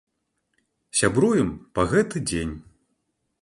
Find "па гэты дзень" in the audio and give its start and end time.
1.77-2.55